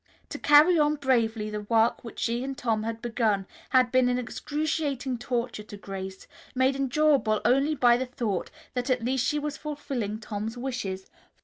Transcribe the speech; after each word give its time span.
To 0.29 0.39
carry 0.39 0.79
on 0.79 0.95
bravely 0.95 1.51
the 1.51 1.61
work 1.61 2.03
which 2.03 2.17
she 2.17 2.43
and 2.43 2.57
Tom 2.57 2.81
had 2.81 3.03
begun 3.03 3.45
had 3.69 3.91
been 3.91 4.09
an 4.09 4.17
excruciating 4.17 5.19
torture 5.19 5.61
to 5.61 5.77
Grace, 5.77 6.25
made 6.55 6.75
endurable 6.75 7.39
only 7.45 7.75
by 7.75 7.97
the 7.97 8.07
thought 8.07 8.49
that 8.73 8.89
at 8.89 9.05
least 9.05 9.23
she 9.27 9.37
was 9.37 9.57
fulfilling 9.57 10.19
Tom's 10.19 10.57
wishes. 10.57 11.11